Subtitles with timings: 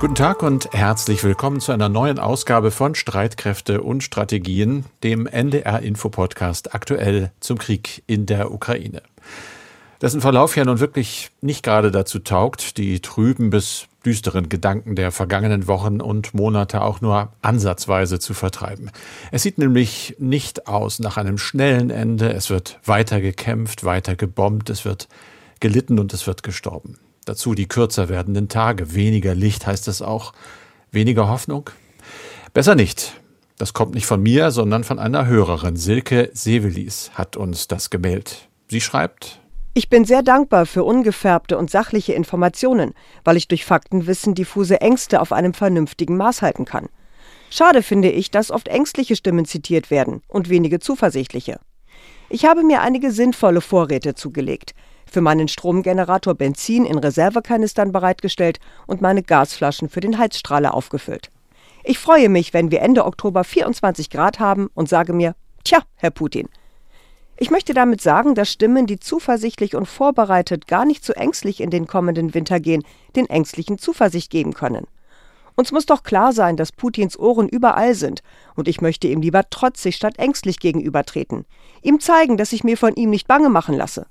[0.00, 5.82] Guten Tag und herzlich willkommen zu einer neuen Ausgabe von Streitkräfte und Strategien, dem NDR
[5.82, 9.02] Info Podcast aktuell zum Krieg in der Ukraine.
[10.00, 15.10] Dessen Verlauf ja nun wirklich nicht gerade dazu taugt, die trüben bis düsteren Gedanken der
[15.10, 18.92] vergangenen Wochen und Monate auch nur ansatzweise zu vertreiben.
[19.32, 22.32] Es sieht nämlich nicht aus nach einem schnellen Ende.
[22.32, 25.08] Es wird weiter gekämpft, weiter gebombt, es wird
[25.58, 27.00] gelitten und es wird gestorben.
[27.28, 28.94] Dazu die kürzer werdenden Tage.
[28.94, 30.32] Weniger Licht heißt es auch.
[30.90, 31.68] Weniger Hoffnung?
[32.54, 33.20] Besser nicht.
[33.58, 35.76] Das kommt nicht von mir, sondern von einer Hörerin.
[35.76, 38.48] Silke Sevelis hat uns das gemeldet.
[38.68, 39.40] Sie schreibt,
[39.74, 45.20] ich bin sehr dankbar für ungefärbte und sachliche Informationen, weil ich durch Faktenwissen diffuse Ängste
[45.20, 46.88] auf einem vernünftigen Maß halten kann.
[47.50, 51.60] Schade finde ich, dass oft ängstliche Stimmen zitiert werden und wenige zuversichtliche.
[52.30, 54.74] Ich habe mir einige sinnvolle Vorräte zugelegt
[55.10, 61.30] für meinen Stromgenerator Benzin in Reservekanistern bereitgestellt und meine Gasflaschen für den Heizstrahler aufgefüllt.
[61.84, 66.10] Ich freue mich, wenn wir Ende Oktober 24 Grad haben und sage mir, tja, Herr
[66.10, 66.48] Putin.
[67.40, 71.70] Ich möchte damit sagen, dass Stimmen, die zuversichtlich und vorbereitet gar nicht so ängstlich in
[71.70, 72.82] den kommenden Winter gehen,
[73.14, 74.86] den Ängstlichen Zuversicht geben können.
[75.54, 78.22] Uns muss doch klar sein, dass Putins Ohren überall sind,
[78.56, 81.46] und ich möchte ihm lieber trotzig statt ängstlich gegenübertreten.
[81.82, 84.06] Ihm zeigen, dass ich mir von ihm nicht bange machen lasse.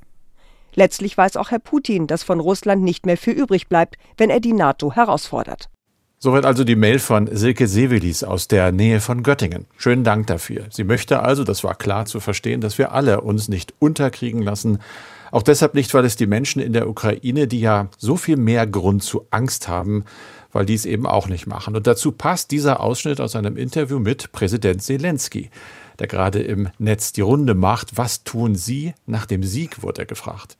[0.77, 4.39] Letztlich weiß auch Herr Putin, dass von Russland nicht mehr viel übrig bleibt, wenn er
[4.39, 5.69] die NATO herausfordert.
[6.19, 9.65] Soweit also die Mail von Silke Sevelis aus der Nähe von Göttingen.
[9.75, 10.65] Schönen Dank dafür.
[10.69, 14.77] Sie möchte also, das war klar zu verstehen, dass wir alle uns nicht unterkriegen lassen.
[15.31, 18.67] Auch deshalb nicht, weil es die Menschen in der Ukraine, die ja so viel mehr
[18.67, 20.05] Grund zu Angst haben,
[20.51, 21.75] weil die es eben auch nicht machen.
[21.75, 25.49] Und dazu passt dieser Ausschnitt aus einem Interview mit Präsident Zelensky
[25.99, 27.97] der gerade im Netz die Runde macht.
[27.97, 30.57] Was tun Sie nach dem Sieg, wurde er gefragt.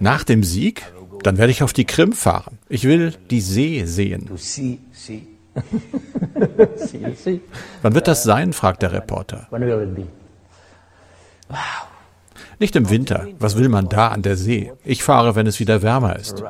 [0.00, 0.82] Nach dem Sieg?
[1.22, 2.58] Dann werde ich auf die Krim fahren.
[2.68, 4.28] Ich will die See sehen.
[7.82, 8.52] Wann wird das sein?
[8.52, 9.46] fragt der Reporter.
[12.60, 13.26] Nicht im Winter.
[13.38, 14.72] Was will man da an der See?
[14.84, 16.42] Ich fahre, wenn es wieder wärmer ist.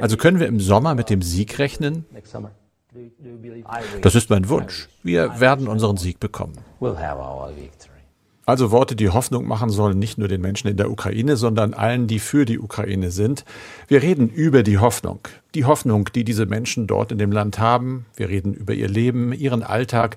[0.00, 2.04] Also können wir im Sommer mit dem Sieg rechnen?
[4.02, 4.88] Das ist mein Wunsch.
[5.02, 6.58] Wir werden unseren Sieg bekommen.
[8.44, 12.08] Also Worte, die Hoffnung machen sollen, nicht nur den Menschen in der Ukraine, sondern allen,
[12.08, 13.44] die für die Ukraine sind.
[13.86, 15.20] Wir reden über die Hoffnung.
[15.54, 18.04] Die Hoffnung, die diese Menschen dort in dem Land haben.
[18.16, 20.16] Wir reden über ihr Leben, ihren Alltag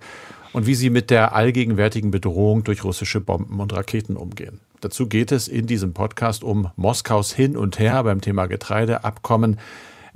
[0.54, 4.60] und wie sie mit der allgegenwärtigen Bedrohung durch russische Bomben und Raketen umgehen.
[4.82, 9.60] Dazu geht es in diesem Podcast um Moskaus Hin und Her beim Thema Getreideabkommen,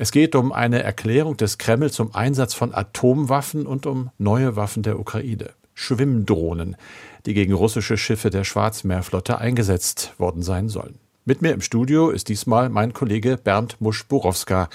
[0.01, 4.81] es geht um eine Erklärung des Kreml zum Einsatz von Atomwaffen und um neue Waffen
[4.81, 5.49] der Ukraine.
[5.73, 6.77] Schwimmdrohnen,
[7.25, 10.99] die gegen russische Schiffe der Schwarzmeerflotte eingesetzt worden sein sollen.
[11.25, 14.69] Mit mir im Studio ist diesmal mein Kollege Bernd Musch-Burowska,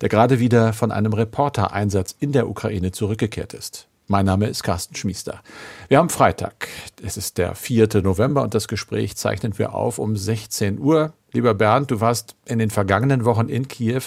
[0.00, 3.88] der gerade wieder von einem Reportereinsatz in der Ukraine zurückgekehrt ist.
[4.08, 5.42] Mein Name ist Carsten Schmiester.
[5.88, 6.68] Wir haben Freitag.
[7.02, 7.88] Es ist der 4.
[8.02, 11.12] November und das Gespräch zeichnen wir auf um 16 Uhr.
[11.32, 14.02] Lieber Bernd, du warst in den vergangenen Wochen in Kiew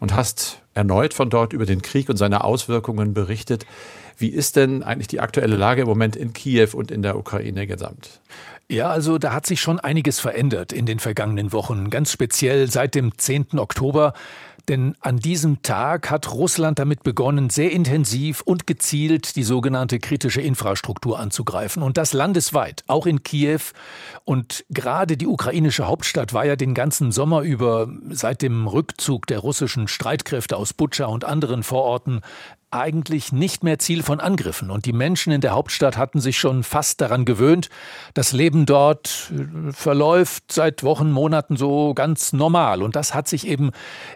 [0.00, 3.66] und hast erneut von dort über den Krieg und seine Auswirkungen berichtet.
[4.18, 7.66] Wie ist denn eigentlich die aktuelle Lage im Moment in Kiew und in der Ukraine
[7.66, 8.20] gesamt?
[8.68, 12.94] Ja, also da hat sich schon einiges verändert in den vergangenen Wochen, ganz speziell seit
[12.94, 13.58] dem 10.
[13.58, 14.14] Oktober.
[14.68, 20.40] Denn an diesem Tag hat Russland damit begonnen, sehr intensiv und gezielt die sogenannte kritische
[20.40, 21.82] Infrastruktur anzugreifen.
[21.82, 23.60] Und das landesweit, auch in Kiew.
[24.24, 29.38] Und gerade die ukrainische Hauptstadt war ja den ganzen Sommer über seit dem Rückzug der
[29.38, 32.20] russischen Streitkräfte aus Butscha und anderen Vororten
[32.70, 34.70] eigentlich nicht mehr Ziel von Angriffen.
[34.70, 37.68] Und die Menschen in der Hauptstadt hatten sich schon fast daran gewöhnt.
[38.14, 42.82] Das Leben dort äh, verläuft seit Wochen, Monaten so ganz normal.
[42.82, 43.72] Und das hat sich eben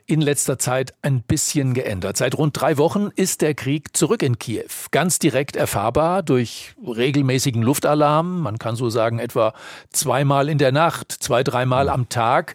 [0.07, 2.17] in letzter Zeit ein bisschen geändert.
[2.17, 4.65] Seit rund drei Wochen ist der Krieg zurück in Kiew.
[4.93, 8.41] Ganz direkt erfahrbar durch regelmäßigen Luftalarm.
[8.41, 9.53] Man kann so sagen, etwa
[9.91, 12.55] zweimal in der Nacht, zwei, dreimal am Tag.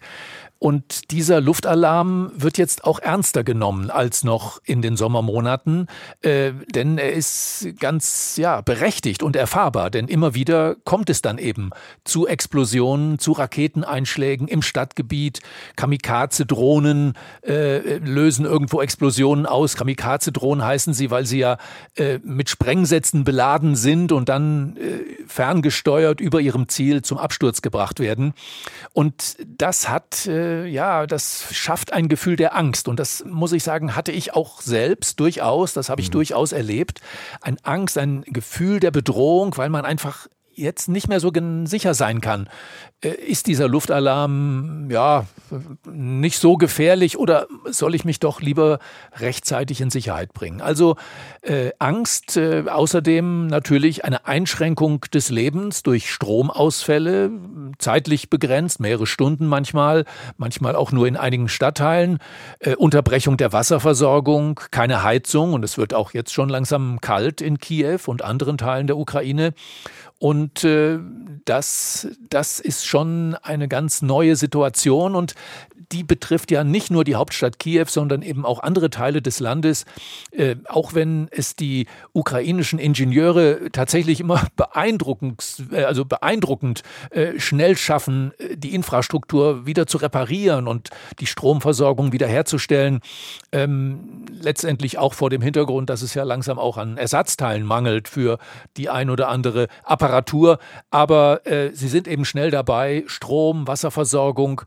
[0.62, 5.86] Und dieser Luftalarm wird jetzt auch ernster genommen als noch in den Sommermonaten,
[6.20, 11.38] äh, denn er ist ganz ja berechtigt und erfahrbar, denn immer wieder kommt es dann
[11.38, 11.70] eben
[12.04, 15.40] zu Explosionen, zu Raketeneinschlägen im Stadtgebiet.
[15.76, 19.76] Kamikaze-Drohnen äh, lösen irgendwo Explosionen aus.
[19.76, 21.56] Kamikaze-Drohnen heißen sie, weil sie ja
[21.96, 27.98] äh, mit Sprengsätzen beladen sind und dann äh, ferngesteuert über ihrem Ziel zum Absturz gebracht
[27.98, 28.34] werden.
[28.92, 32.88] Und das hat äh, äh, ja, das schafft ein Gefühl der Angst.
[32.88, 36.12] Und das muss ich sagen, hatte ich auch selbst durchaus, das habe ich mhm.
[36.12, 37.00] durchaus erlebt.
[37.40, 40.26] Ein Angst, ein Gefühl der Bedrohung, weil man einfach
[40.60, 41.32] jetzt nicht mehr so
[41.64, 42.48] sicher sein kann.
[43.02, 45.26] Äh, ist dieser Luftalarm ja
[45.90, 48.78] nicht so gefährlich oder soll ich mich doch lieber
[49.16, 50.60] rechtzeitig in Sicherheit bringen?
[50.60, 50.96] Also
[51.42, 57.30] äh, Angst, äh, außerdem natürlich eine Einschränkung des Lebens durch Stromausfälle,
[57.78, 60.04] zeitlich begrenzt, mehrere Stunden manchmal,
[60.36, 62.18] manchmal auch nur in einigen Stadtteilen,
[62.58, 67.58] äh, Unterbrechung der Wasserversorgung, keine Heizung und es wird auch jetzt schon langsam kalt in
[67.58, 69.54] Kiew und anderen Teilen der Ukraine
[70.20, 70.98] und äh,
[71.46, 75.34] das, das ist schon eine ganz neue Situation und
[75.92, 79.86] die betrifft ja nicht nur die Hauptstadt Kiew, sondern eben auch andere Teile des Landes.
[80.30, 87.76] Äh, auch wenn es die ukrainischen Ingenieure tatsächlich immer beeindruckend, äh, also beeindruckend äh, schnell
[87.76, 93.00] schaffen, äh, die Infrastruktur wieder zu reparieren und die Stromversorgung wiederherzustellen.
[93.50, 98.38] Ähm, letztendlich auch vor dem Hintergrund, dass es ja langsam auch an Ersatzteilen mangelt für
[98.76, 100.09] die ein oder andere Apparatur.
[100.90, 104.62] Aber äh, sie sind eben schnell dabei, Strom, Wasserversorgung,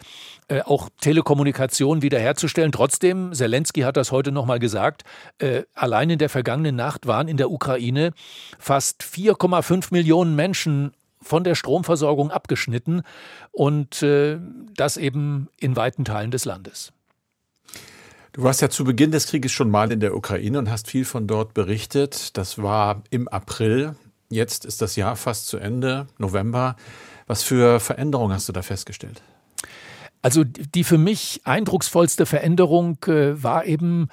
[0.48, 2.72] äh, auch Telekommunikation wiederherzustellen.
[2.72, 5.04] Trotzdem, Zelensky hat das heute nochmal gesagt,
[5.40, 8.12] äh, allein in der vergangenen Nacht waren in der Ukraine
[8.60, 13.02] fast 4,5 Millionen Menschen von der Stromversorgung abgeschnitten
[13.52, 14.40] und äh,
[14.76, 16.92] das eben in weiten Teilen des Landes.
[18.34, 21.06] Du warst ja zu Beginn des Krieges schon mal in der Ukraine und hast viel
[21.06, 22.36] von dort berichtet.
[22.36, 23.96] Das war im April.
[24.30, 26.76] Jetzt ist das Jahr fast zu Ende, November.
[27.28, 29.22] Was für Veränderungen hast du da festgestellt?
[30.22, 34.08] Also die für mich eindrucksvollste Veränderung äh, war eben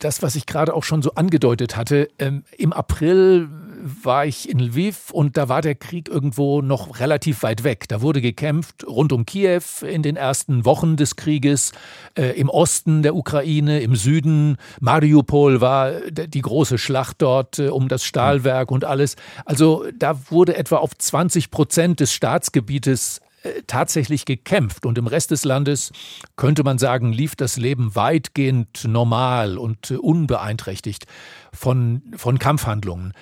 [0.00, 2.08] das, was ich gerade auch schon so angedeutet hatte.
[2.18, 3.48] Ähm, Im April
[3.84, 7.86] war ich in Lviv und da war der Krieg irgendwo noch relativ weit weg.
[7.88, 11.72] Da wurde gekämpft rund um Kiew in den ersten Wochen des Krieges,
[12.14, 14.56] äh, im Osten der Ukraine, im Süden.
[14.80, 19.16] Mariupol war die große Schlacht dort äh, um das Stahlwerk und alles.
[19.44, 25.30] Also da wurde etwa auf 20 Prozent des Staatsgebietes äh, tatsächlich gekämpft und im Rest
[25.30, 25.92] des Landes
[26.36, 31.04] könnte man sagen, lief das Leben weitgehend normal und äh, unbeeinträchtigt
[31.52, 33.12] von, von Kampfhandlungen.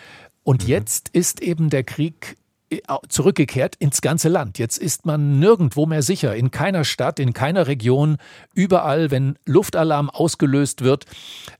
[0.44, 0.68] Und mhm.
[0.68, 2.36] jetzt ist eben der Krieg
[2.70, 4.58] äh, zurückgekehrt ins ganze Land.
[4.58, 8.16] Jetzt ist man nirgendwo mehr sicher, in keiner Stadt, in keiner Region,
[8.54, 11.04] überall, wenn Luftalarm ausgelöst wird,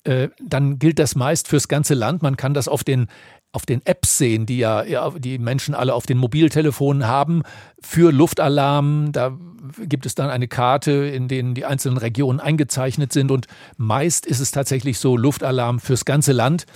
[0.05, 2.23] äh, dann gilt das meist fürs ganze Land.
[2.23, 3.09] Man kann das auf den
[3.55, 7.43] auf den Apps sehen, die ja, ja die Menschen alle auf den Mobiltelefonen haben,
[7.83, 9.13] für Luftalarm.
[9.13, 9.37] Da
[9.79, 13.31] gibt es dann eine Karte, in denen die einzelnen Regionen eingezeichnet sind.
[13.31, 13.47] Und
[13.77, 16.67] meist ist es tatsächlich so Luftalarm fürs ganze Land,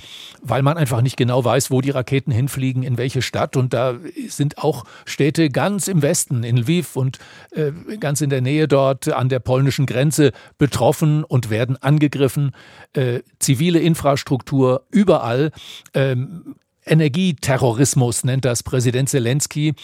[0.42, 3.56] weil man einfach nicht genau weiß, wo die Raketen hinfliegen, in welche Stadt.
[3.56, 3.94] Und da
[4.28, 7.18] sind auch Städte ganz im Westen, in Lviv und
[7.50, 12.52] äh, ganz in der Nähe dort an der polnischen Grenze betroffen und werden angegriffen.
[12.92, 15.50] Äh, zivile Infrastruktur überall.
[15.94, 16.56] Ähm,
[16.86, 19.74] Energieterrorismus nennt das Präsident Zelensky.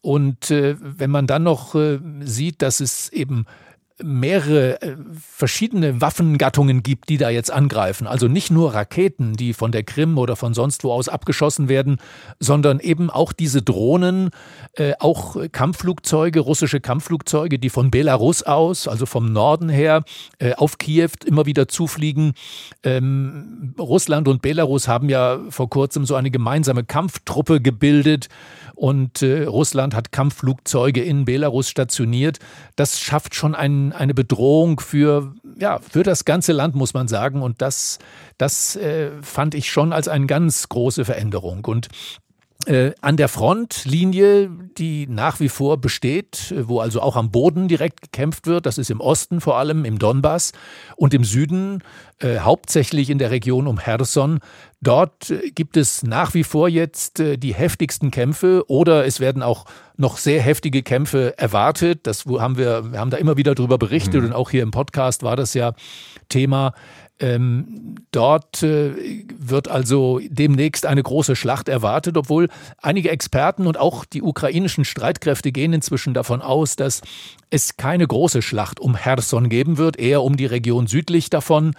[0.00, 3.46] Und äh, wenn man dann noch äh, sieht, dass es eben
[4.02, 8.08] mehrere äh, verschiedene Waffengattungen gibt, die da jetzt angreifen.
[8.08, 11.98] Also nicht nur Raketen, die von der Krim oder von sonst wo aus abgeschossen werden,
[12.40, 14.30] sondern eben auch diese Drohnen,
[14.74, 20.02] äh, auch Kampfflugzeuge, russische Kampfflugzeuge, die von Belarus aus, also vom Norden her,
[20.40, 22.32] äh, auf Kiew immer wieder zufliegen.
[22.82, 28.28] Ähm, Russland und Belarus haben ja vor kurzem so eine gemeinsame Kampftruppe gebildet
[28.74, 32.40] und Russland hat Kampfflugzeuge in Belarus stationiert.
[32.74, 33.54] Das schafft schon
[33.88, 37.42] ein, eine Bedrohung für, ja, für das ganze Land, muss man sagen.
[37.42, 37.98] Und das,
[38.38, 41.64] das äh, fand ich schon als eine ganz große Veränderung.
[41.64, 41.88] Und
[42.66, 48.02] äh, an der Frontlinie, die nach wie vor besteht, wo also auch am Boden direkt
[48.02, 50.52] gekämpft wird, das ist im Osten vor allem, im Donbass
[50.96, 51.82] und im Süden,
[52.20, 54.40] äh, hauptsächlich in der Region um Herson.
[54.80, 59.42] Dort äh, gibt es nach wie vor jetzt äh, die heftigsten Kämpfe oder es werden
[59.42, 59.64] auch
[59.96, 62.06] noch sehr heftige Kämpfe erwartet.
[62.06, 64.26] Das haben wir, wir haben da immer wieder darüber berichtet mhm.
[64.28, 65.72] und auch hier im Podcast war das ja
[66.28, 66.74] Thema.
[67.20, 74.04] Ähm, dort äh, wird also demnächst eine große Schlacht erwartet, obwohl einige Experten und auch
[74.04, 77.02] die ukrainischen Streitkräfte gehen inzwischen davon aus, dass
[77.50, 81.74] es keine große Schlacht um Herson geben wird, eher um die Region südlich davon.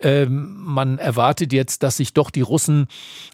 [0.00, 2.86] Ähm, man erwartet jetzt, dass sich doch die Russen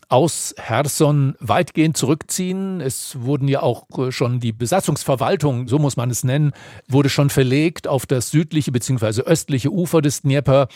[0.09, 2.81] aus Herson weitgehend zurückziehen.
[2.81, 6.53] Es wurden ja auch äh, schon die Besatzungsverwaltung, so muss man es nennen,
[6.87, 9.23] wurde schon verlegt auf das südliche bzw.
[9.23, 10.69] östliche Ufer des Dnieper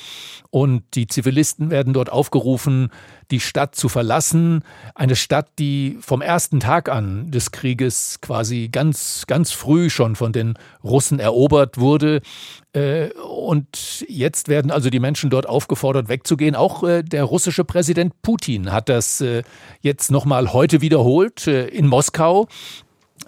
[0.50, 2.90] und die Zivilisten werden dort aufgerufen,
[3.30, 4.64] die Stadt zu verlassen.
[4.94, 10.32] Eine Stadt, die vom ersten Tag an des Krieges quasi ganz, ganz früh schon von
[10.32, 12.20] den Russen erobert wurde.
[12.72, 16.54] Äh, und jetzt werden also die Menschen dort aufgefordert, wegzugehen.
[16.54, 19.42] Auch äh, der russische Präsident Putin hat das äh,
[19.80, 22.46] jetzt nochmal heute wiederholt in Moskau.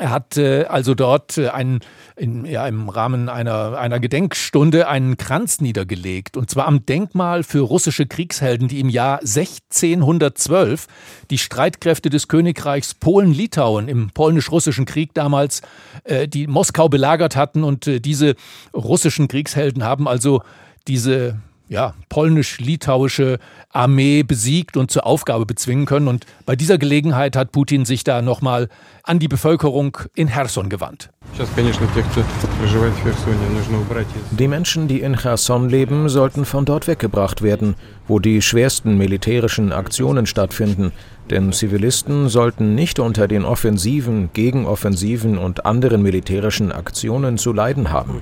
[0.03, 1.79] Er hat äh, also dort äh, einen,
[2.17, 6.37] in, ja, im Rahmen einer, einer Gedenkstunde einen Kranz niedergelegt.
[6.37, 10.89] Und zwar am Denkmal für russische Kriegshelden, die im Jahr 1612
[11.31, 15.63] die Streitkräfte des Königreichs Polen-Litauen im polnisch-russischen Krieg damals
[16.03, 17.63] äh, die Moskau belagert hatten.
[17.63, 18.35] Und äh, diese
[18.75, 20.43] russischen Kriegshelden haben also
[20.89, 21.39] diese
[21.73, 23.39] ja, polnisch-litauische
[23.71, 26.07] Armee besiegt und zur Aufgabe bezwingen können.
[26.07, 28.69] Und bei dieser Gelegenheit hat Putin sich da nochmal
[29.05, 31.09] an die Bevölkerung in Cherson gewandt.
[34.39, 37.75] Die Menschen, die in Cherson leben, sollten von dort weggebracht werden,
[38.07, 40.93] wo die schwersten militärischen Aktionen stattfinden.
[41.31, 48.21] Denn Zivilisten sollten nicht unter den Offensiven, Gegenoffensiven und anderen militärischen Aktionen zu leiden haben.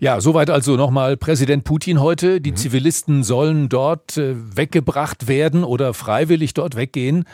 [0.00, 2.40] Ja, soweit also nochmal Präsident Putin heute.
[2.40, 2.56] Die mhm.
[2.56, 7.24] Zivilisten sollen dort äh, weggebracht werden oder freiwillig dort weggehen.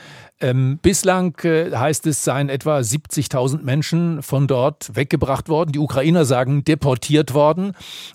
[0.44, 5.72] Ähm, bislang äh, heißt es, seien etwa 70.000 Menschen von dort weggebracht worden.
[5.72, 7.72] Die Ukrainer sagen deportiert worden.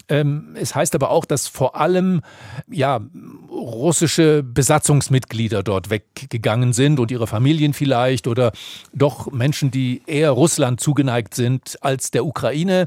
[0.09, 2.21] Ähm, es heißt aber auch, dass vor allem
[2.69, 3.01] ja,
[3.49, 8.51] russische Besatzungsmitglieder dort weggegangen sind und ihre Familien vielleicht oder
[8.93, 12.85] doch Menschen, die eher Russland zugeneigt sind als der Ukraine.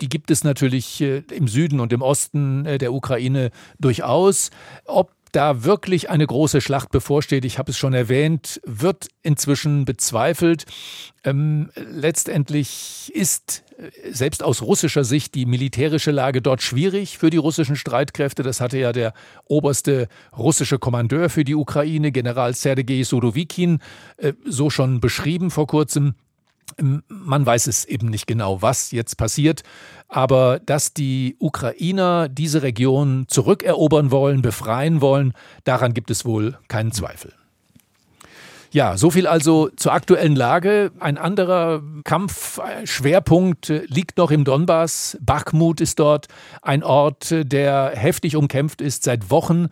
[0.00, 4.50] Die gibt es natürlich äh, im Süden und im Osten äh, der Ukraine durchaus.
[4.86, 10.66] Ob da wirklich eine große Schlacht bevorsteht, ich habe es schon erwähnt, wird inzwischen bezweifelt.
[11.24, 17.38] Ähm, letztendlich ist äh, selbst aus russischer Sicht die militärische Lage dort schwierig für die
[17.38, 18.42] russischen Streitkräfte.
[18.42, 19.14] Das hatte ja der
[19.46, 23.80] oberste russische Kommandeur für die Ukraine, General Sergei Surovikin,
[24.18, 26.14] äh, so schon beschrieben vor kurzem.
[26.78, 29.62] Man weiß es eben nicht genau, was jetzt passiert,
[30.08, 35.32] aber dass die Ukrainer diese Region zurückerobern wollen, befreien wollen,
[35.64, 37.32] daran gibt es wohl keinen Zweifel.
[38.72, 40.92] Ja, so viel also zur aktuellen Lage.
[40.98, 45.18] Ein anderer Kampfschwerpunkt liegt noch im Donbass.
[45.20, 46.28] Bakhmut ist dort
[46.62, 49.68] ein Ort, der heftig umkämpft ist seit Wochen.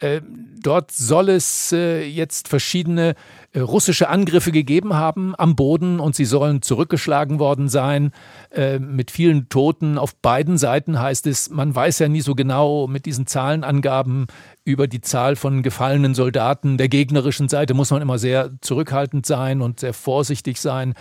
[0.00, 0.22] Äh,
[0.62, 3.14] dort soll es äh, jetzt verschiedene
[3.52, 8.12] äh, russische Angriffe gegeben haben am Boden und sie sollen zurückgeschlagen worden sein
[8.80, 13.06] mit vielen Toten auf beiden Seiten heißt es, man weiß ja nie so genau mit
[13.06, 14.26] diesen Zahlenangaben
[14.64, 16.76] über die Zahl von gefallenen Soldaten.
[16.76, 20.94] Der gegnerischen Seite muss man immer sehr zurückhaltend sein und sehr vorsichtig sein,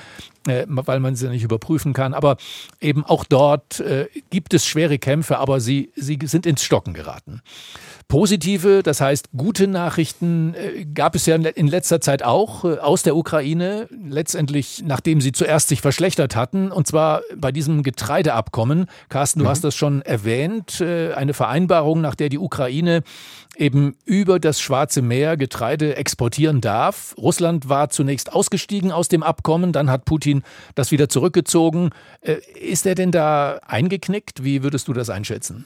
[0.68, 2.13] weil man sie nicht überprüfen kann.
[2.13, 2.38] Aber
[2.82, 3.84] eben auch dort
[4.29, 7.41] gibt es schwere Kämpfe, aber sie, sie sind ins Stocken geraten.
[8.10, 13.03] Positive, das heißt gute Nachrichten äh, gab es ja in letzter Zeit auch äh, aus
[13.03, 18.88] der Ukraine, letztendlich nachdem sie zuerst sich verschlechtert hatten, und zwar bei diesem Getreideabkommen.
[19.10, 19.50] Carsten, du mhm.
[19.50, 23.03] hast das schon erwähnt, äh, eine Vereinbarung, nach der die Ukraine
[23.59, 27.13] eben über das Schwarze Meer Getreide exportieren darf.
[27.17, 30.43] Russland war zunächst ausgestiegen aus dem Abkommen, dann hat Putin
[30.75, 31.89] das wieder zurückgezogen.
[32.59, 34.43] Ist er denn da eingeknickt?
[34.43, 35.65] Wie würdest du das einschätzen?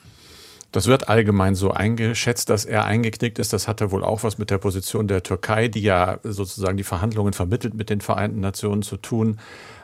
[0.72, 3.54] Das wird allgemein so eingeschätzt, dass er eingeknickt ist.
[3.54, 7.34] Das hatte wohl auch was mit der Position der Türkei, die ja sozusagen die Verhandlungen
[7.34, 9.38] vermittelt mit den Vereinten Nationen zu tun.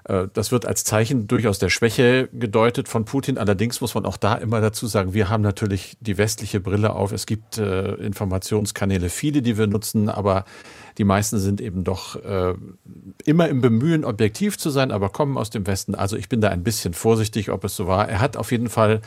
[0.09, 3.37] Äh, das wird als Zeichen durchaus der Schwäche gedeutet von Putin.
[3.37, 7.11] Allerdings muss man auch da immer dazu sagen, wir haben natürlich die westliche Brille auf.
[7.11, 10.45] Es gibt äh, Informationskanäle, viele, die wir nutzen, aber
[10.97, 12.55] die meisten sind eben doch äh,
[13.23, 15.95] immer im Bemühen, objektiv zu sein, aber kommen aus dem Westen.
[15.95, 18.09] Also ich bin da ein bisschen vorsichtig, ob es so war.
[18.09, 19.01] Er hat auf jeden Fall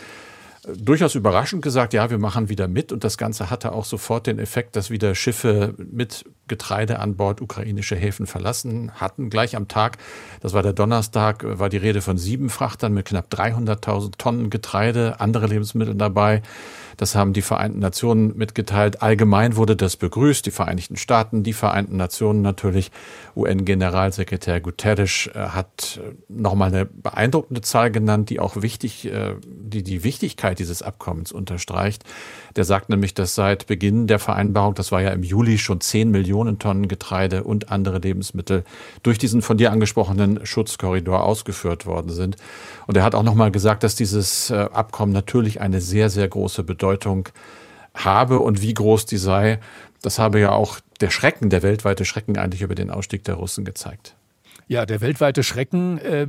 [0.64, 2.92] durchaus überraschend gesagt, ja, wir machen wieder mit.
[2.92, 7.40] Und das Ganze hatte auch sofort den Effekt, dass wieder Schiffe mit Getreide an Bord
[7.40, 9.28] ukrainische Häfen verlassen hatten.
[9.28, 9.98] Gleich am Tag,
[10.40, 15.20] das war der Donnerstag, war die Rede von sieben Frachtern mit knapp 300.000 Tonnen Getreide,
[15.20, 16.42] andere Lebensmittel dabei.
[16.96, 19.02] Das haben die Vereinten Nationen mitgeteilt.
[19.02, 20.44] Allgemein wurde das begrüßt.
[20.46, 22.90] Die Vereinigten Staaten, die Vereinten Nationen natürlich.
[23.34, 29.82] UN-Generalsekretär Guterres äh, hat äh, nochmal eine beeindruckende Zahl genannt, die auch wichtig, äh, die
[29.82, 32.04] die Wichtigkeit dieses Abkommens unterstreicht.
[32.56, 36.10] Der sagt nämlich, dass seit Beginn der Vereinbarung, das war ja im Juli, schon 10
[36.10, 38.64] Millionen Tonnen Getreide und andere Lebensmittel
[39.02, 42.36] durch diesen von dir angesprochenen Schutzkorridor ausgeführt worden sind.
[42.86, 46.82] Und er hat auch nochmal gesagt, dass dieses Abkommen natürlich eine sehr, sehr große Bedeutung
[46.82, 47.28] Bedeutung
[47.94, 49.60] habe und wie groß die sei.
[50.02, 53.64] Das habe ja auch der Schrecken, der weltweite Schrecken eigentlich über den Ausstieg der Russen
[53.64, 54.14] gezeigt.
[54.68, 56.26] Ja, der weltweite Schrecken äh,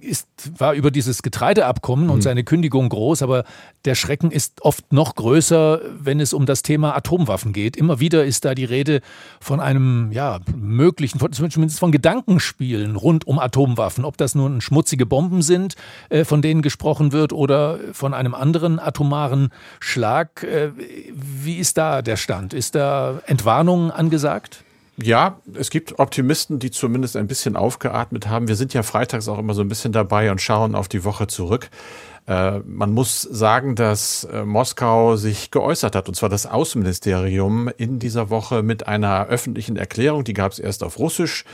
[0.00, 2.22] ist, war über dieses Getreideabkommen und mhm.
[2.22, 3.44] seine Kündigung groß, aber
[3.84, 7.76] der Schrecken ist oft noch größer, wenn es um das Thema Atomwaffen geht.
[7.76, 9.00] Immer wieder ist da die Rede
[9.40, 14.04] von einem ja, möglichen, zumindest von Gedankenspielen rund um Atomwaffen.
[14.04, 15.74] Ob das nun schmutzige Bomben sind,
[16.08, 20.42] äh, von denen gesprochen wird, oder von einem anderen atomaren Schlag.
[20.42, 20.70] Äh,
[21.12, 22.54] wie ist da der Stand?
[22.54, 24.64] Ist da Entwarnung angesagt?
[25.02, 28.46] Ja, es gibt Optimisten, die zumindest ein bisschen aufgeatmet haben.
[28.46, 31.26] Wir sind ja freitags auch immer so ein bisschen dabei und schauen auf die Woche
[31.26, 31.70] zurück.
[32.28, 37.98] Äh, man muss sagen, dass äh, Moskau sich geäußert hat, und zwar das Außenministerium in
[37.98, 40.22] dieser Woche mit einer öffentlichen Erklärung.
[40.22, 41.44] Die gab es erst auf Russisch,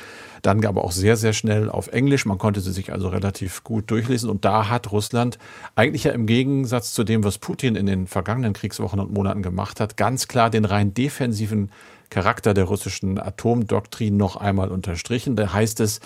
[0.42, 2.26] dann aber auch sehr, sehr schnell auf Englisch.
[2.26, 4.28] Man konnte sie sich also relativ gut durchlesen.
[4.28, 5.38] Und da hat Russland
[5.74, 9.80] eigentlich ja im Gegensatz zu dem, was Putin in den vergangenen Kriegswochen und Monaten gemacht
[9.80, 11.70] hat, ganz klar den rein defensiven
[12.10, 15.36] Charakter der russischen Atomdoktrin noch einmal unterstrichen.
[15.36, 16.00] Da heißt es,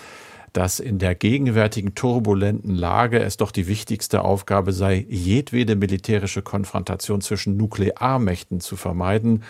[0.53, 7.21] dass in der gegenwärtigen turbulenten Lage es doch die wichtigste Aufgabe sei, jedwede militärische Konfrontation
[7.21, 9.43] zwischen Nuklearmächten zu vermeiden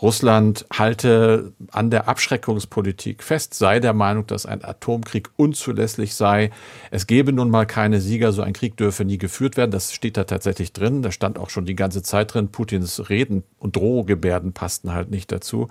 [0.00, 6.50] Russland halte an der Abschreckungspolitik fest, sei der Meinung, dass ein Atomkrieg unzulässig sei.
[6.92, 9.72] Es gebe nun mal keine Sieger, so ein Krieg dürfe nie geführt werden.
[9.72, 11.02] Das steht da tatsächlich drin.
[11.02, 12.48] Da stand auch schon die ganze Zeit drin.
[12.48, 15.68] Putins Reden und Drohgebärden passten halt nicht dazu.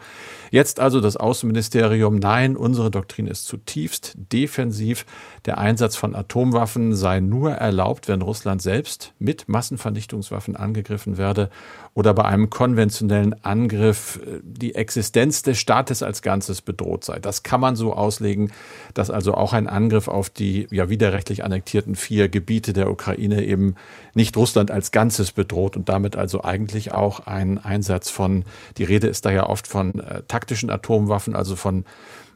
[0.51, 2.17] Jetzt also das Außenministerium.
[2.17, 5.05] Nein, unsere Doktrin ist zutiefst defensiv.
[5.45, 11.49] Der Einsatz von Atomwaffen sei nur erlaubt, wenn Russland selbst mit Massenvernichtungswaffen angegriffen werde
[11.93, 17.19] oder bei einem konventionellen Angriff die Existenz des Staates als Ganzes bedroht sei.
[17.19, 18.51] Das kann man so auslegen,
[18.93, 23.75] dass also auch ein Angriff auf die ja widerrechtlich annektierten vier Gebiete der Ukraine eben
[24.13, 28.43] nicht Russland als Ganzes bedroht und damit also eigentlich auch ein Einsatz von,
[28.77, 31.85] die Rede ist da ja oft von äh, taktischen Atomwaffen, also von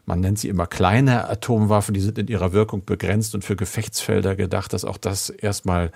[0.04, 4.34] man nennt sie immer kleine Atomwaffen, die sind in ihrer Wirkung begrenzt und für Gefechtsfelder
[4.34, 5.92] gedacht, dass auch das erstmal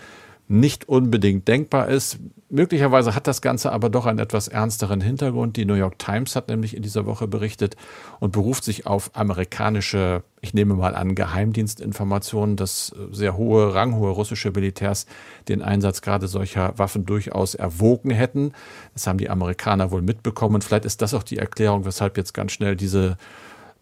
[0.49, 2.19] nicht unbedingt denkbar ist.
[2.49, 5.57] Möglicherweise hat das Ganze aber doch einen etwas ernsteren Hintergrund.
[5.57, 7.76] Die New York Times hat nämlich in dieser Woche berichtet
[8.21, 14.53] und beruft sich auf amerikanische, ich nehme mal an, Geheimdienstinformationen, dass sehr hohe, ranghohe russische
[14.53, 15.07] Militärs
[15.49, 18.53] den Einsatz gerade solcher Waffen durchaus erwogen hätten.
[18.95, 20.55] Das haben die Amerikaner wohl mitbekommen.
[20.55, 23.17] Und vielleicht ist das auch die Erklärung, weshalb jetzt ganz schnell diese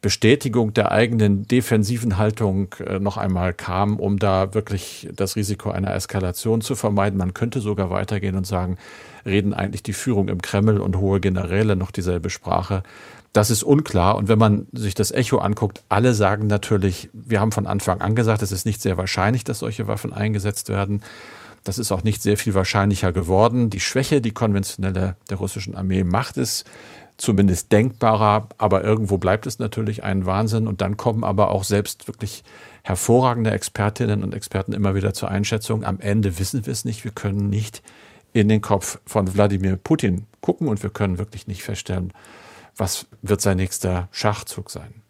[0.04, 5.94] Bestätigung der eigenen defensiven Haltung äh, noch einmal kam, um da wirklich das Risiko einer
[5.94, 7.18] Eskalation zu vermeiden.
[7.18, 8.76] Man könnte sogar weitergehen und sagen,
[9.24, 12.82] reden eigentlich die Führung im Kreml und hohe Generäle noch dieselbe Sprache.
[13.32, 14.16] Das ist unklar.
[14.16, 18.14] Und wenn man sich das Echo anguckt, alle sagen natürlich, wir haben von Anfang an
[18.14, 21.00] gesagt, es ist nicht sehr wahrscheinlich, dass solche Waffen eingesetzt werden.
[21.64, 23.70] Das ist auch nicht sehr viel wahrscheinlicher geworden.
[23.70, 26.66] Die Schwäche, die konventionelle der russischen Armee macht es
[27.16, 30.66] zumindest denkbarer, aber irgendwo bleibt es natürlich ein Wahnsinn.
[30.66, 32.44] Und dann kommen aber auch selbst wirklich
[32.82, 35.84] hervorragende Expertinnen und Experten immer wieder zur Einschätzung.
[35.84, 37.04] Am Ende wissen wir es nicht.
[37.04, 37.82] Wir können nicht
[38.32, 42.12] in den Kopf von Wladimir Putin gucken und wir können wirklich nicht feststellen,
[42.76, 45.02] was wird sein nächster Schachzug sein.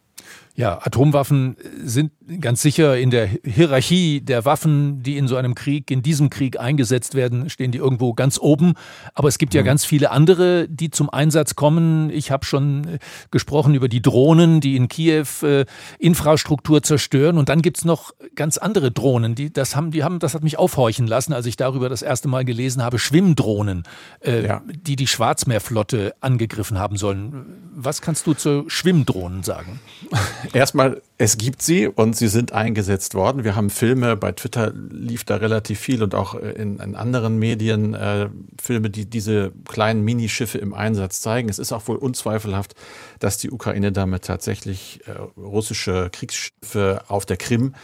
[0.54, 5.90] Ja, Atomwaffen sind ganz sicher in der Hierarchie der Waffen, die in so einem Krieg,
[5.90, 8.74] in diesem Krieg eingesetzt werden, stehen die irgendwo ganz oben.
[9.14, 9.66] Aber es gibt ja mhm.
[9.66, 12.10] ganz viele andere, die zum Einsatz kommen.
[12.10, 12.98] Ich habe schon äh,
[13.30, 15.66] gesprochen über die Drohnen, die in Kiew äh,
[15.98, 17.36] Infrastruktur zerstören.
[17.36, 20.58] Und dann gibt's noch ganz andere Drohnen, die das haben, die haben, das hat mich
[20.58, 23.84] aufhorchen lassen, als ich darüber das erste Mal gelesen habe, Schwimmdrohnen,
[24.20, 24.62] äh, ja.
[24.66, 27.44] die die Schwarzmeerflotte angegriffen haben sollen.
[27.74, 29.80] Was kannst du zu Schwimmdrohnen sagen?
[30.52, 33.44] Erstmal, es gibt sie und sie sind eingesetzt worden.
[33.44, 37.38] Wir haben Filme, bei Twitter lief da relativ viel und auch äh, in, in anderen
[37.38, 38.28] Medien äh,
[38.60, 41.48] Filme, die diese kleinen Minischiffe im Einsatz zeigen.
[41.48, 42.74] Es ist auch wohl unzweifelhaft,
[43.18, 47.74] dass die Ukraine damit tatsächlich äh, russische Kriegsschiffe auf der Krim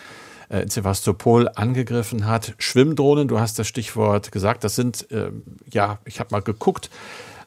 [0.48, 2.54] äh, in Sevastopol angegriffen hat.
[2.58, 5.30] Schwimmdrohnen, du hast das Stichwort gesagt, das sind, äh,
[5.70, 6.90] ja, ich habe mal geguckt,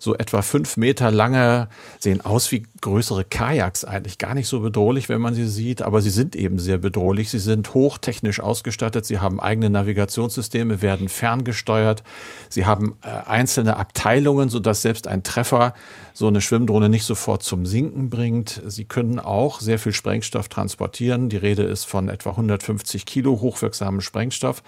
[0.04, 4.18] so etwa fünf Meter lange, sehen aus wie größere Kajaks eigentlich.
[4.18, 7.30] Gar nicht so bedrohlich, wenn man sie sieht, aber sie sind eben sehr bedrohlich.
[7.30, 12.04] Sie sind hochtechnisch ausgestattet, sie haben eigene Navigationssysteme, werden ferngesteuert,
[12.50, 15.74] sie haben äh, einzelne Abteilungen, sodass selbst ein Treffer
[16.14, 18.62] so eine Schwimmdrohne nicht sofort zum Sinken bringt.
[18.68, 21.30] Sie können auch sehr viel Sprengstoff transportieren.
[21.30, 24.64] Die Rede ist von etwa 150 Kilo hochwirksamen Sprengstoff.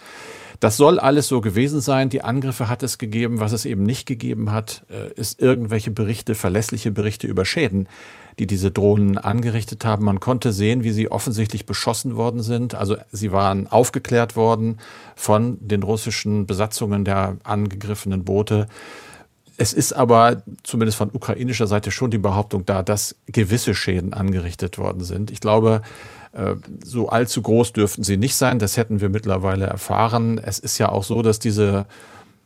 [0.59, 2.09] Das soll alles so gewesen sein.
[2.09, 3.39] Die Angriffe hat es gegeben.
[3.39, 7.87] Was es eben nicht gegeben hat, äh, ist irgendwelche Berichte, verlässliche Berichte über Schäden,
[8.39, 10.05] die diese Drohnen angerichtet haben.
[10.05, 12.75] Man konnte sehen, wie sie offensichtlich beschossen worden sind.
[12.75, 14.79] Also sie waren aufgeklärt worden
[15.15, 18.67] von den russischen Besatzungen der angegriffenen Boote.
[19.57, 24.77] Es ist aber zumindest von ukrainischer Seite schon die Behauptung da, dass gewisse Schäden angerichtet
[24.77, 25.31] worden sind.
[25.31, 25.81] Ich glaube,
[26.33, 28.59] äh, so allzu groß dürften sie nicht sein.
[28.59, 30.37] Das hätten wir mittlerweile erfahren.
[30.37, 31.85] Es ist ja auch so, dass diese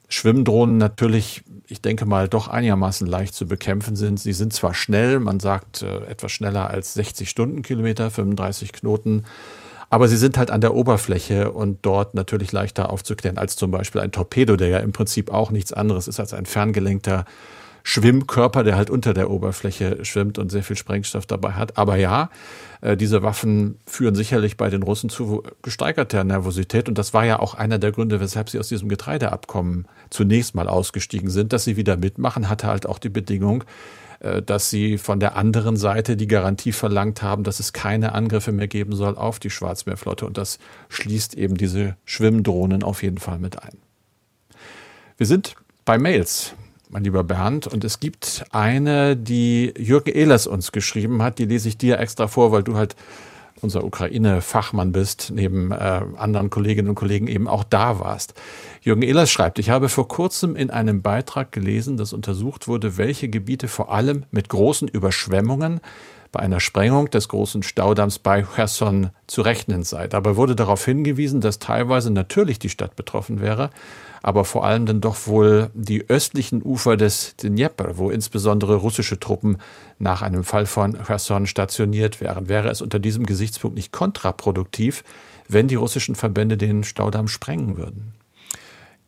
[0.08, 4.19] Schwimmdrohnen natürlich, ich denke mal, doch einigermaßen leicht zu bekämpfen sind.
[4.19, 9.26] Sie sind zwar schnell, man sagt äh, etwas schneller als 60 Stundenkilometer, 35 Knoten,
[9.89, 14.02] aber sie sind halt an der Oberfläche und dort natürlich leichter aufzuklären als zum Beispiel
[14.02, 17.25] ein Torpedo, der ja im Prinzip auch nichts anderes ist als ein ferngelenkter
[17.84, 21.78] Schwimmkörper, der halt unter der Oberfläche schwimmt und sehr viel Sprengstoff dabei hat.
[21.78, 22.30] Aber ja,
[22.82, 26.88] äh, diese Waffen führen sicherlich bei den Russen zu gesteigerter Nervosität.
[26.88, 30.67] Und das war ja auch einer der Gründe, weshalb sie aus diesem Getreideabkommen zunächst mal
[30.67, 31.54] ausgestiegen sind.
[31.54, 33.63] Dass sie wieder mitmachen, hatte halt auch die Bedingung,
[34.45, 38.67] dass sie von der anderen Seite die Garantie verlangt haben, dass es keine Angriffe mehr
[38.67, 40.25] geben soll auf die Schwarzmeerflotte.
[40.25, 43.77] Und das schließt eben diese Schwimmdrohnen auf jeden Fall mit ein.
[45.17, 45.55] Wir sind
[45.86, 46.53] bei Mails,
[46.89, 51.69] mein lieber Bernd, und es gibt eine, die Jürgen Ehlers uns geschrieben hat, die lese
[51.69, 52.95] ich dir extra vor, weil du halt
[53.62, 58.34] unser Ukraine-Fachmann bist, neben äh, anderen Kolleginnen und Kollegen eben auch da warst.
[58.82, 63.30] Jürgen Ehlers schreibt, ich habe vor kurzem in einem Beitrag gelesen, dass untersucht wurde, welche
[63.30, 65.82] Gebiete vor allem mit großen Überschwemmungen
[66.32, 70.08] bei einer Sprengung des großen Staudamms bei Cherson zu rechnen sei.
[70.08, 73.72] Dabei wurde darauf hingewiesen, dass teilweise natürlich die Stadt betroffen wäre,
[74.21, 79.58] aber vor allem dann doch wohl die östlichen Ufer des Dnieper, wo insbesondere russische Truppen
[79.97, 82.49] nach einem Fall von Cherson stationiert wären.
[82.49, 85.03] Wäre es unter diesem Gesichtspunkt nicht kontraproduktiv,
[85.47, 88.18] wenn die russischen Verbände den Staudamm sprengen würden?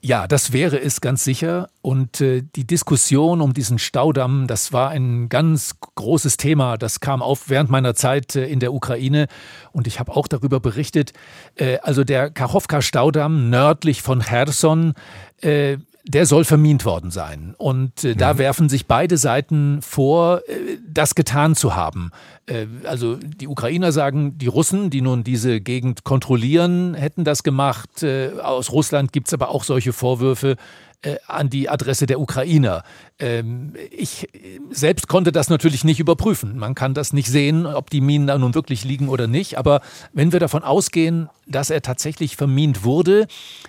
[0.04, 1.70] Ja, das wäre es ganz sicher.
[1.84, 6.80] Und äh, die Diskussion um diesen Staudamm, das war ein ganz großes Thema.
[6.80, 9.28] Das kam auf während meiner Zeit äh, in der Ukraine
[9.72, 11.14] und ich habe auch darüber berichtet.
[11.54, 14.96] Äh, also der Kachowka-Staudamm nördlich von Cherson,
[15.40, 17.54] äh, der soll vermint worden sein.
[17.58, 18.38] Und äh, da mhm.
[18.40, 22.12] werfen sich beide Seiten vor, äh, das getan zu haben.
[22.48, 28.04] Äh, also die Ukrainer sagen, die Russen, die nun diese Gegend kontrollieren, hätten das gemacht.
[28.04, 30.56] Äh, aus Russland gibt es aber auch solche Vorwürfe
[31.04, 32.84] äh, an die Adresse der Ukrainer.
[33.18, 34.30] Ähm, ich
[34.70, 36.60] selbst konnte das natürlich nicht überprüfen.
[36.60, 39.58] Man kann das nicht sehen, ob die Minen da nun wirklich liegen oder nicht.
[39.58, 39.82] Aber
[40.14, 43.26] wenn wir davon ausgehen, dass er tatsächlich vermint wurde,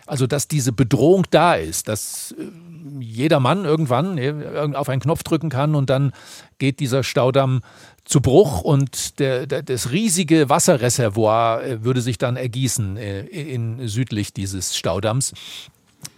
[0.07, 2.45] also dass diese Bedrohung da ist, dass äh,
[3.01, 6.13] jeder Mann irgendwann auf einen Knopf drücken kann und dann
[6.59, 7.63] geht dieser Staudamm
[8.05, 14.35] zu Bruch und der, der, das riesige Wasserreservoir äh, würde sich dann ergießen in, südlich
[14.35, 15.33] dieses Staudamms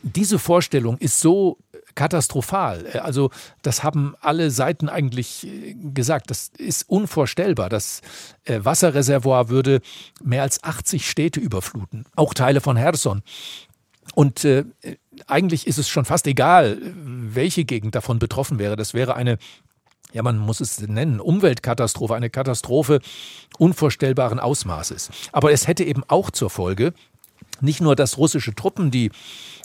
[0.03, 1.59] diese Vorstellung ist so
[1.95, 2.87] katastrophal.
[3.03, 3.31] Also
[3.63, 6.31] das haben alle Seiten eigentlich äh, gesagt.
[6.31, 7.69] Das ist unvorstellbar.
[7.69, 8.01] Das
[8.45, 9.81] äh, Wasserreservoir würde
[10.23, 13.23] mehr als 80 Städte überfluten, auch Teile von Herson.
[14.15, 14.65] Und äh,
[15.27, 18.77] eigentlich ist es schon fast egal, welche Gegend davon betroffen wäre.
[18.77, 19.39] Das wäre eine
[20.13, 23.01] ja, man muss es nennen, Umweltkatastrophe, eine Katastrophe
[23.59, 25.11] unvorstellbaren Ausmaßes.
[25.33, 26.95] Aber es hätte eben auch zur Folge,
[27.61, 29.11] nicht nur, dass russische Truppen, die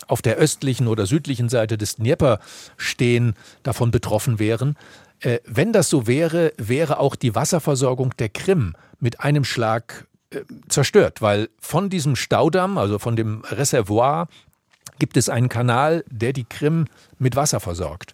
[0.10, 2.40] auf der östlichen oder südlichen Seite des Dnieper
[2.78, 4.76] stehen, davon betroffen wären.
[5.22, 10.42] Äh, wenn das so wäre, wäre auch die Wasserversorgung der Krim mit einem Schlag äh,
[10.68, 14.28] zerstört, weil von diesem Staudamm, also von dem Reservoir,
[14.98, 16.86] gibt es einen Kanal, der die Krim
[17.20, 18.14] mit Wasser versorgt.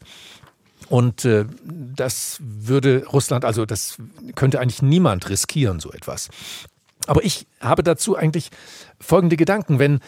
[0.89, 3.97] Und äh, das würde Russland, also das
[4.35, 6.29] könnte eigentlich niemand riskieren, so etwas.
[7.07, 8.49] Aber ich habe dazu eigentlich
[8.99, 9.79] folgende Gedanken.
[9.79, 9.99] Wenn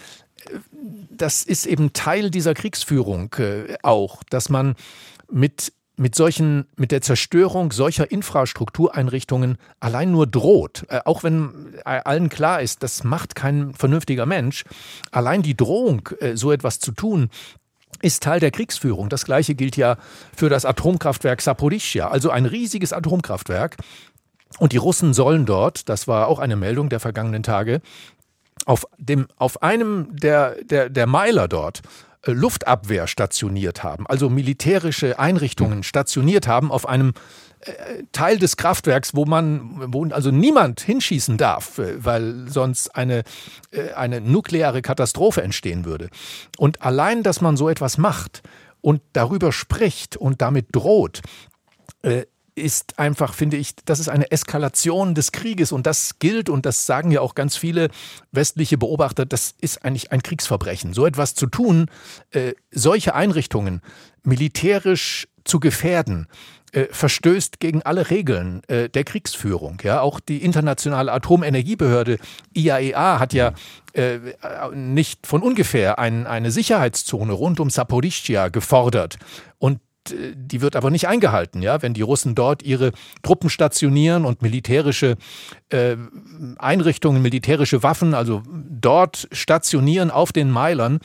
[1.10, 4.76] das ist eben Teil dieser Kriegsführung äh, auch, dass man
[5.32, 12.02] mit mit solchen, mit der Zerstörung solcher Infrastruktureinrichtungen allein nur droht, äh, auch wenn äh,
[12.06, 14.64] allen klar ist, das macht kein vernünftiger Mensch,
[15.12, 17.30] allein die Drohung, äh, so etwas zu tun,
[18.04, 19.10] ist Teil der Kriegsführung.
[19.10, 19.98] Das gleiche gilt ja
[20.36, 23.78] für das Atomkraftwerk Saporischia, also ein riesiges Atomkraftwerk.
[24.60, 27.82] Und die Russen sollen dort, das war auch eine Meldung der vergangenen Tage,
[28.68, 31.82] auf, dem, auf einem der, der, der Meiler dort
[32.24, 37.14] äh, Luftabwehr stationiert haben, also militärische Einrichtungen stationiert haben auf einem
[37.62, 43.24] äh, Teil des Kraftwerks, wo man, wo also niemand hinschießen darf, äh, weil sonst eine,
[43.96, 46.10] eine nukleare Katastrophe entstehen würde.
[46.58, 48.44] Und allein, dass man so etwas macht
[48.82, 51.22] und darüber spricht und damit droht,
[52.58, 56.86] ist einfach, finde ich, das ist eine Eskalation des Krieges und das gilt und das
[56.86, 57.90] sagen ja auch ganz viele
[58.32, 60.94] westliche Beobachter, das ist eigentlich ein Kriegsverbrechen.
[60.94, 61.88] So etwas zu tun,
[62.32, 63.82] äh, solche Einrichtungen
[64.24, 66.28] militärisch zu gefährden,
[66.74, 69.80] äh, verstößt gegen alle Regeln äh, der Kriegsführung.
[69.84, 72.18] Ja, auch die internationale Atomenergiebehörde
[72.54, 73.54] IAEA hat ja
[73.94, 74.20] äh,
[74.74, 79.18] nicht von ungefähr ein, eine Sicherheitszone rund um Saporischschja gefordert.
[79.60, 79.80] Und
[80.36, 82.92] die wird aber nicht eingehalten, ja, wenn die Russen dort ihre
[83.24, 85.16] Truppen stationieren und militärische
[85.70, 85.96] äh,
[86.58, 91.00] Einrichtungen, militärische Waffen, also dort stationieren auf den Meilern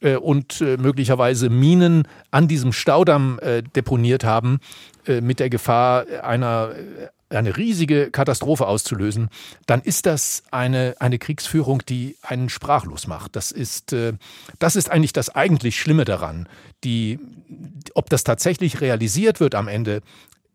[0.00, 4.58] äh, und äh, möglicherweise Minen an diesem Staudamm äh, deponiert haben,
[5.06, 6.70] äh, mit der Gefahr einer
[7.28, 9.30] eine riesige Katastrophe auszulösen,
[9.66, 13.36] dann ist das eine, eine Kriegsführung, die einen sprachlos macht.
[13.36, 14.12] Das ist, äh,
[14.58, 16.48] das ist eigentlich das eigentlich Schlimme daran.
[16.84, 17.18] Die,
[17.94, 20.02] ob das tatsächlich realisiert wird am Ende,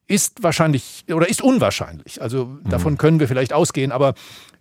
[0.07, 2.21] ist wahrscheinlich oder ist unwahrscheinlich.
[2.21, 2.69] Also mhm.
[2.69, 4.13] davon können wir vielleicht ausgehen, aber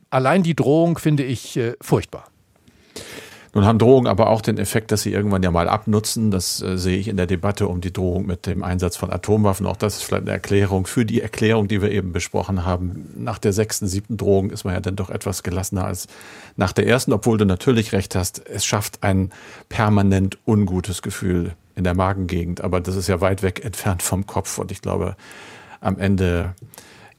[0.08, 2.28] allein die Drohung finde ich äh, furchtbar.
[3.52, 6.30] Nun haben Drohungen aber auch den Effekt, dass sie irgendwann ja mal abnutzen.
[6.30, 9.66] Das äh, sehe ich in der Debatte um die Drohung mit dem Einsatz von Atomwaffen.
[9.66, 13.10] Auch das ist vielleicht eine Erklärung für die Erklärung, die wir eben besprochen haben.
[13.16, 16.06] Nach der sechsten, siebten Drohung ist man ja dann doch etwas gelassener als
[16.56, 18.46] nach der ersten, obwohl du natürlich recht hast.
[18.46, 19.30] Es schafft ein
[19.68, 22.60] permanent ungutes Gefühl in der Magengegend.
[22.60, 24.58] Aber das ist ja weit weg entfernt vom Kopf.
[24.58, 25.16] Und ich glaube,
[25.80, 26.54] am Ende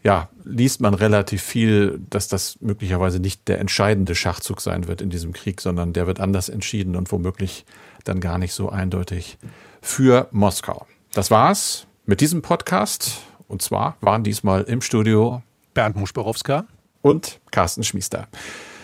[0.04, 5.10] ja, liest man relativ viel, dass das möglicherweise nicht der entscheidende Schachzug sein wird in
[5.10, 7.66] diesem Krieg, sondern der wird anders entschieden und womöglich
[8.04, 9.38] dann gar nicht so eindeutig
[9.82, 10.88] für Moskau.
[11.14, 13.22] Das war's mit diesem Podcast.
[13.48, 16.66] Und zwar waren diesmal im Studio Bernd Muschborowska
[17.02, 18.28] und Carsten Schmiester.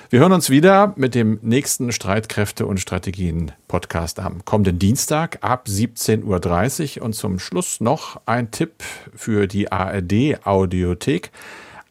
[0.10, 5.66] Wir hören uns wieder mit dem nächsten Streitkräfte und Strategien Podcast am kommenden Dienstag ab
[5.68, 7.06] 17.30 Uhr.
[7.06, 8.72] Und zum Schluss noch ein Tipp
[9.14, 11.32] für die ARD Audiothek.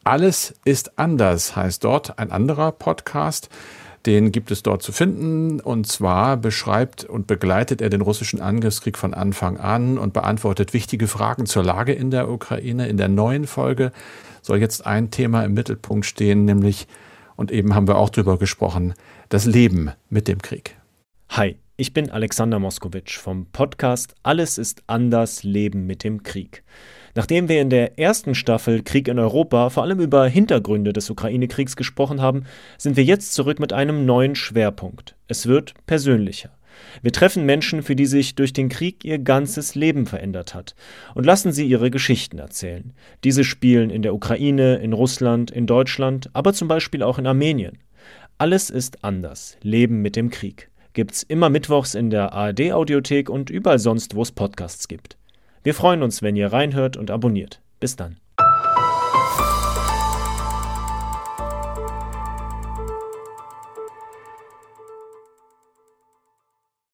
[0.02, 3.50] Alles ist anders heißt dort ein anderer Podcast.
[4.06, 5.60] Den gibt es dort zu finden.
[5.60, 11.06] Und zwar beschreibt und begleitet er den russischen Angriffskrieg von Anfang an und beantwortet wichtige
[11.06, 12.88] Fragen zur Lage in der Ukraine.
[12.88, 13.92] In der neuen Folge
[14.40, 16.86] soll jetzt ein Thema im Mittelpunkt stehen, nämlich
[17.36, 18.94] und eben haben wir auch drüber gesprochen,
[19.28, 20.76] das Leben mit dem Krieg.
[21.30, 26.64] Hi, ich bin Alexander Moskowitsch vom Podcast Alles ist anders, Leben mit dem Krieg.
[27.14, 31.76] Nachdem wir in der ersten Staffel Krieg in Europa vor allem über Hintergründe des Ukraine-Kriegs
[31.76, 32.44] gesprochen haben,
[32.78, 35.16] sind wir jetzt zurück mit einem neuen Schwerpunkt.
[35.28, 36.50] Es wird persönlicher.
[37.02, 40.74] Wir treffen Menschen, für die sich durch den Krieg ihr ganzes Leben verändert hat,
[41.14, 42.92] und lassen sie ihre Geschichten erzählen.
[43.24, 47.78] Diese spielen in der Ukraine, in Russland, in Deutschland, aber zum Beispiel auch in Armenien.
[48.38, 49.56] Alles ist anders.
[49.62, 50.70] Leben mit dem Krieg.
[50.92, 55.16] Gibt's immer mittwochs in der ARD-Audiothek und überall sonst, wo es Podcasts gibt.
[55.62, 57.60] Wir freuen uns, wenn ihr reinhört und abonniert.
[57.80, 58.16] Bis dann.